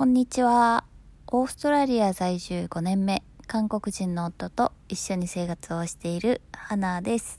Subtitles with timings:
[0.00, 0.84] こんにちは。
[1.26, 7.38] オーストラリア在住5年目、韓国人の夫と一緒に生活をしている花です。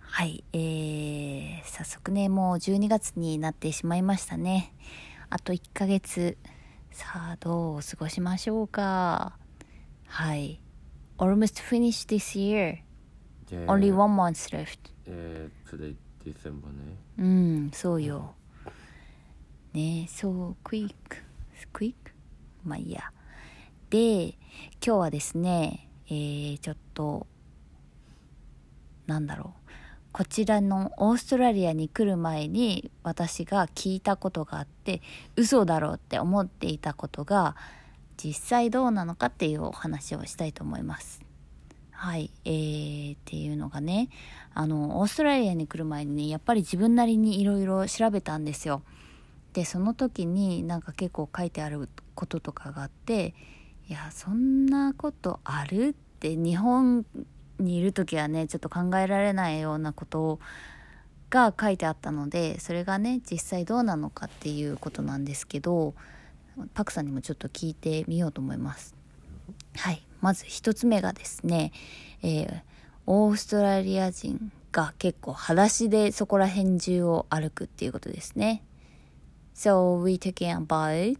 [0.00, 4.74] はい、えー、早速ね、もう12月になってしまいましたね。
[5.30, 6.36] あと1ヶ月。
[6.90, 9.38] さあ、どう過ごしましょうか。
[10.08, 10.60] はい。
[11.16, 12.80] Almost finished this year.
[13.66, 14.78] Only one month left.
[15.06, 16.98] Yeah, today December ね。
[17.16, 18.34] うん、そうよ。
[19.72, 20.56] ねそう、
[21.72, 22.12] クイック、クイック
[22.64, 23.12] まあいいや。
[23.90, 24.36] で、今
[24.80, 27.26] 日はですね、えー、ちょっと、
[29.06, 29.60] なんだろう。
[30.12, 35.02] こちらのオーストラリアに来る前に私が聞いたことがあって
[35.36, 37.54] 嘘だろうって思っていたことが
[38.16, 41.22] 実際どうなのかっていうお話をしたいと思います。
[41.92, 44.08] はい、えー、っていうのがね
[44.52, 48.82] あのオーストラリアに来る前にねやっぱり自分なりにいろいろ調べたんですよ。
[49.52, 53.34] でその時になんか結構書いてあることとかがあって
[53.88, 57.04] いやそんなことあるって日本
[57.58, 60.38] にいる時はねちょっと考えられないようなこと
[61.28, 65.94] が書いてあったのでそれがね実際どうなのかっていうことなんですけど
[66.74, 68.94] パクさんにもちょっと聞いてみようと思います。
[69.76, 71.72] はいまず一つ目がですね、
[72.22, 72.60] えー
[73.12, 78.62] オーストラリア人が結構裸足でそこら辺中を歩くっていうことですね。
[79.60, 81.16] So we talking about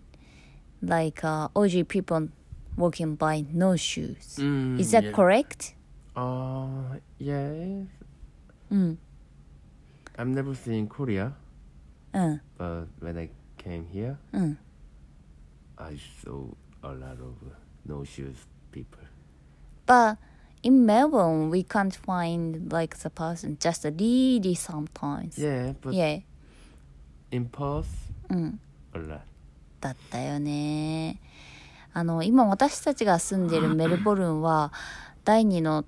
[0.81, 2.31] like uh, OG people
[2.75, 4.39] walking by no shoes.
[4.41, 5.13] Mm, Is that yeah.
[5.13, 5.75] correct?
[6.17, 7.85] Uh, yes.
[8.73, 8.97] Mm.
[10.17, 11.35] I've never seen Korea.
[12.15, 12.37] Uh.
[12.57, 14.57] But when I came here, uh.
[15.77, 16.49] I saw
[16.83, 17.37] a lot of
[17.85, 18.37] no shoes
[18.73, 19.05] people.
[19.85, 20.17] But
[20.63, 25.37] in Melbourne, we can't find like the person just a lady sometimes.
[25.37, 26.21] Yeah, but yeah.
[27.31, 28.61] In Perth, うん。
[29.81, 31.21] だったよね。
[31.93, 34.73] あの、今私たちが住んでるメルボルンは、
[35.25, 35.85] 第二の、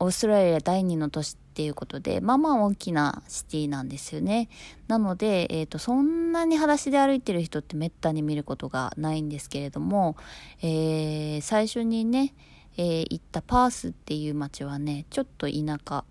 [0.00, 4.48] オーストラリア第二の都市っていうことで、まあまあ大きなシティなんですよね。
[4.86, 10.16] なので、えっ、と、そんなに裸足で歩いてる人ってめったに見ることがないんですけれども、
[10.62, 12.34] えー最初にね、
[12.76, 16.04] えー行ったパースっていう街はね、ちょっと田舎。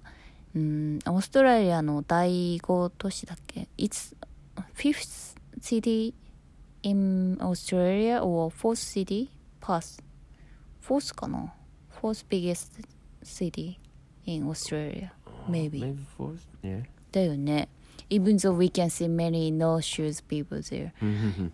[0.56, 4.16] うん、オーストラリアの第5都市だっけ ?It's
[4.76, 6.14] fifth city
[6.84, 9.30] in Australia or fourth city?
[9.62, 10.02] Perth.
[10.82, 11.54] Fourth かな
[12.02, 12.82] ?fourth biggest
[13.24, 13.80] city
[14.26, 15.12] in Australia.
[15.50, 15.80] Maybe.
[15.82, 16.40] Maybe fourth.
[16.64, 16.84] Yeah.
[17.12, 17.70] だよね。
[18.10, 20.92] Even though we can see many no shoes people there.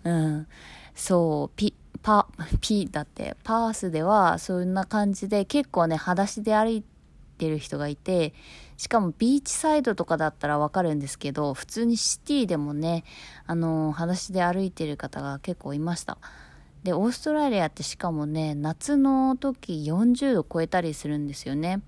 [0.03, 0.47] うん。
[0.93, 2.27] そう、ピ、パ、
[2.61, 6.92] ピだって、パースではそんな感じで結構ね、裸足で歩いて
[7.49, 8.33] る人がいて、
[8.77, 13.03] しかもビーチサイドとかだったらわかるんですけど、普通にシティでもね、
[13.45, 16.17] あの、裸足で歩いてる方が結構いました。
[16.83, 21.81] で、オーストラリアってしかもね、夏の時40度超えたりするんですよね。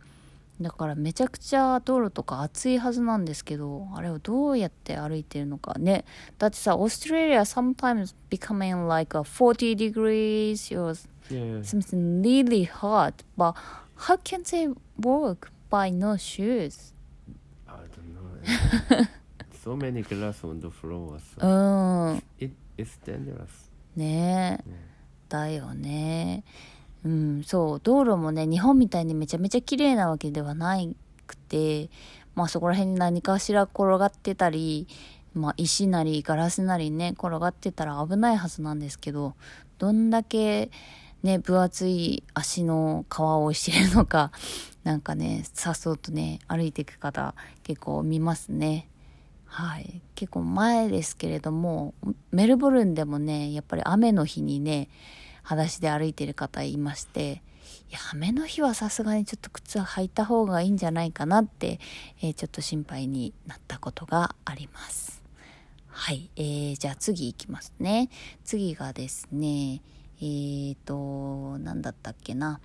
[0.61, 6.05] だからめちゃくちゃ道路とか暑いはずなんですけど、あれをどうやって歩いてるのかね。
[6.37, 10.95] だってさ、オーストラリア sometimes becoming like a 40 degrees or
[11.61, 13.53] something really hot, but
[13.97, 16.93] how can they walk by no shoes?
[17.67, 19.07] I don't know.
[19.63, 21.15] so many glass on the floor.
[21.15, 22.23] う So ーん。
[22.39, 23.47] it, it's dangerous.
[23.95, 24.71] ねえ。
[25.29, 26.43] だよね。
[27.03, 27.79] うん、そう。
[27.81, 30.77] 道路もね、日本みたいにめちゃめちゃ綺麗なわけではな
[31.27, 31.89] くて、
[32.35, 34.87] まあそこら辺に何かしら転がってたり、
[35.33, 39.35] まあ石なりガラスなりね、転がってたら危ないはずなんですけど、
[39.77, 40.71] どんだけ
[41.25, 44.31] ね、分厚い足の皮をしてるのか、
[44.85, 48.87] なんかね、さっそうとね、歩いていく方結構見ますね。
[49.45, 51.93] はい、結構前ですけれども
[52.31, 54.89] メルボルンでもねやっぱり雨の日にね
[55.43, 57.41] 裸足で歩いてる方いまして
[57.89, 61.79] いや雨の日はさすがにちょっと靴は履いた方がいいんじゃないかなって、
[62.21, 65.23] えーちょっと心配になったことがあります。
[65.87, 68.09] はい、えー、じゃあ次いきますね。
[68.43, 69.81] 次がですね
[70.21, 72.59] えーと何だったっけな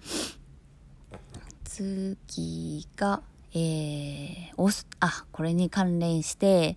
[1.64, 3.22] 次が、
[3.54, 6.76] えー、オース、あ、これに関連して、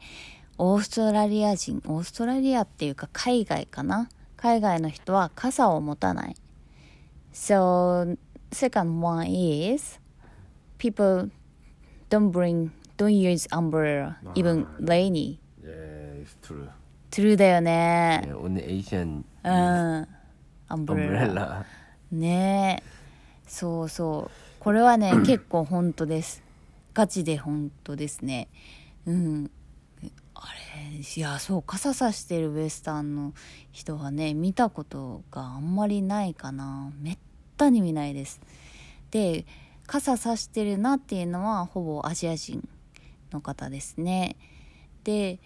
[0.57, 6.35] オーストラリア人、オーストラリアっていうか海外かな海外の人は傘を持たない。
[7.33, 8.17] So,
[8.51, 9.99] second one is,
[10.77, 11.31] people
[12.09, 15.39] don't bring, don't use umbrella, even rainy.
[15.63, 16.69] Yeah, it's true.
[17.09, 18.21] true だよね。
[18.27, 20.07] Yeah, only Asian うん。
[20.73, 21.65] アンブレラ。
[22.11, 22.83] ねえ。
[23.47, 24.31] そうそう。
[24.59, 26.41] これはね 結構本当です。
[26.95, 28.47] ガチで本当ですね。
[29.05, 29.51] うん。
[30.33, 33.33] あれいやそう傘さしてるウエスタンの
[33.71, 36.91] 人はね見たことがあんまりないかな。
[36.99, 37.17] めっ
[37.55, 38.41] たに見ないです。
[39.11, 39.45] で
[39.85, 42.67] 傘さしてるなっていうのはほぼアジア人
[43.31, 44.37] の方ですね。
[45.03, 45.39] で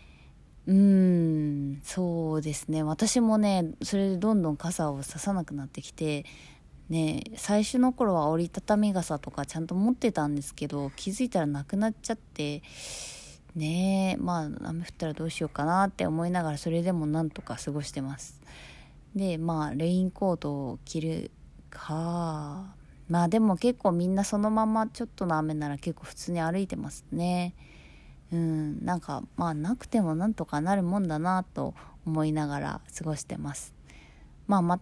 [0.68, 1.82] うん。
[1.84, 2.84] そうですね。
[2.84, 6.26] 私もねそれでどんどん傘をささなくなってきて
[6.90, 12.64] ね最初の頃は折りたたみ傘とかちゃんと持ってたんですけど気づいたらなくなっちゃって
[13.56, 18.42] ねまあ雨降ったらどうしようかなって思いながらそれでもなんとか過ごしてます。
[19.16, 21.32] でまあレインコートを着る
[21.70, 22.76] か
[23.10, 27.56] まあでも結構みんなそのままちょっとの雨なら結構普通に歩いてますね。
[28.32, 28.84] うん。
[28.84, 31.74] なんかまあなくてもなんとかなるもんだなと
[32.06, 33.74] 思いながら過ごしてます。
[34.48, 34.80] まあま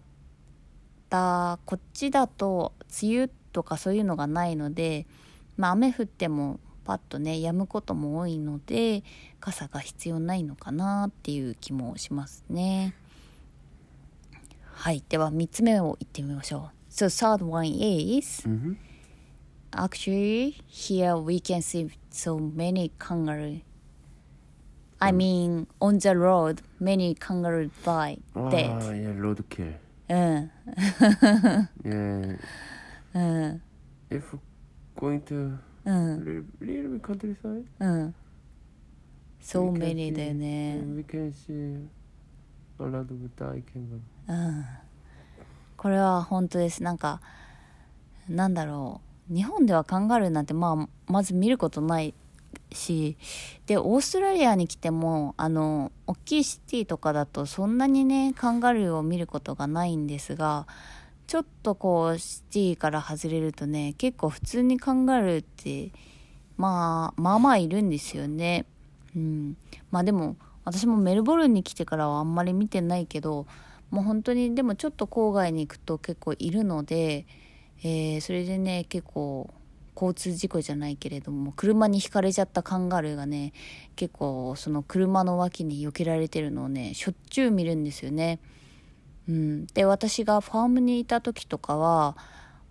[1.08, 2.72] たこっちだと
[3.02, 5.06] 梅雨とかそういうのがないので
[5.56, 9.02] まあ雨降ってもパッとね止むことも多いので
[9.40, 12.94] 傘が必要ないのかなっていう気もしますね。
[14.64, 15.02] はい。
[15.08, 16.92] では3つ目を言ってみましょう。
[16.92, 18.85] So third one is Mm-hmm.
[19.75, 23.61] Actually, here we can see so many kangaroo.
[24.99, 28.69] I mean, on the road, many kangaroo die Ah, dead.
[28.81, 29.73] yeah, roadkill.
[30.09, 30.51] うん、
[31.83, 32.39] Yeah.
[33.13, 33.61] うん、
[34.09, 34.37] If
[34.97, 38.15] going to うん、 little, little bit countryside, うん。
[39.41, 40.81] So we can many see- だよね。
[40.95, 41.87] we can see
[42.79, 43.07] a lot of
[43.37, 43.99] die kangaroo.
[44.27, 44.65] うん。
[45.77, 46.83] これは本当です。
[46.83, 47.21] なんか、
[48.29, 49.14] なんだろう。
[49.28, 52.14] 日本ではカンガルーなんて、まあ、まず見ることない
[52.72, 53.16] し、
[53.66, 60.66] で、オーストラリアに来ても、あの、大きいシティとかだとそんなにね、カンガルーを見ることがないんですが、
[61.26, 65.90] ちょっとこう、シティから外れるとね、結構普通にカンガルーって、
[66.56, 68.64] まあ、まあまあいるんですよね。
[69.14, 69.56] うん。
[69.90, 73.46] まあでも、私もメルボルンに来てからはあんまり見てないけど、
[73.90, 77.26] もう本当にでもちょっと郊外に行くと結構いるので、
[77.82, 79.52] えーそれでね結構
[79.96, 83.54] 交通事故じゃないけれども車にひかれちゃったカンガルーがね
[83.96, 88.38] 結構その車の脇に避けられてるのをねしょっちゅう見るんですよね。
[89.28, 92.16] うん、で私がファームにいた時とかは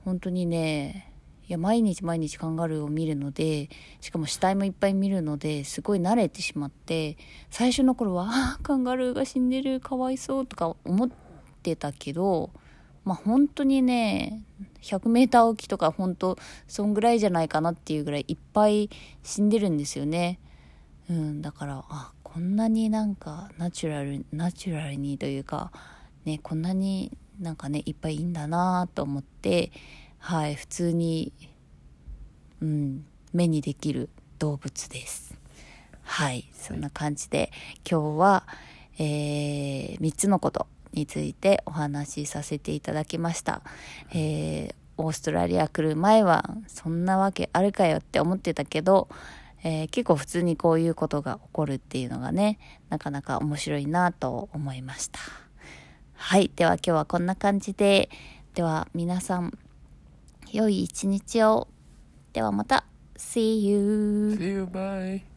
[0.05, 1.11] 本当にね
[1.47, 3.69] いや毎日毎日カンガルーを見るので
[3.99, 7.17] しかも死体もいっぱい見るのですごい慣れてしまって
[7.49, 11.09] 最初の頃はカンガルーが死んでるかわいそうとか思っ
[11.61, 12.51] てたけど
[13.05, 14.43] まあ本当にね
[14.81, 16.37] 100m おきとか本当
[16.67, 18.89] そんぐらいじゃないかなっていうぐらいいっぱい
[19.23, 20.39] 死んでるんですよね。
[21.09, 25.71] うん、だからあこんなになんかナチュラルナチュラルにというか
[26.25, 29.71] ねこんなになんかねいっぱいいいんだなと思って
[30.17, 31.31] はい普通に
[32.61, 34.09] うん目にできる
[34.39, 35.35] 動物です
[36.01, 37.51] はいそんな感じで
[37.89, 38.47] 今日は、
[38.97, 43.61] え3つのことについてお話しさせていただきました、
[44.11, 49.09] えーオーストラリア来る前はそんなわけあるかよって思ってたけど、
[49.61, 52.59] えー結構普通にこういうことが起こるっていうのがね
[52.89, 55.19] なかなか面白いなと思いました。
[56.13, 56.49] はい。
[56.55, 58.09] では今日はこんな感じで
[58.53, 59.57] では皆さん
[60.53, 61.67] 良い一日を。
[62.31, 62.85] ではまた。
[63.17, 64.37] See you!
[64.37, 65.34] See you, bye.